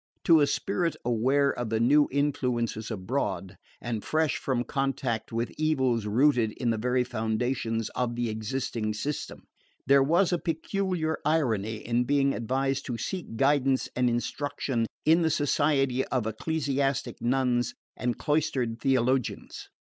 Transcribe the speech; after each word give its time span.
To 0.23 0.41
a 0.41 0.47
spirit 0.47 0.95
aware 1.05 1.51
of 1.51 1.69
the 1.69 1.79
new 1.79 2.07
influences 2.11 2.89
abroad, 2.89 3.55
and 3.79 4.03
fresh 4.03 4.37
from 4.37 4.63
contact 4.63 5.31
with 5.31 5.51
evils 5.59 6.07
rooted 6.07 6.53
in 6.53 6.71
the 6.71 6.79
very 6.79 7.03
foundations 7.03 7.89
of 7.89 8.15
the 8.15 8.27
existing 8.27 8.95
system, 8.95 9.43
there 9.85 10.01
was 10.01 10.33
a 10.33 10.39
peculiar 10.39 11.19
irony 11.23 11.75
in 11.75 12.05
being 12.05 12.33
advised 12.33 12.83
to 12.87 12.97
seek 12.97 13.35
guidance 13.37 13.89
and 13.95 14.09
instruction 14.09 14.87
in 15.05 15.21
the 15.21 15.29
society 15.29 16.03
of 16.05 16.25
ecstatic 16.25 17.21
nuns 17.21 17.75
and 17.95 18.17
cloistered 18.17 18.79
theologians. 18.81 19.69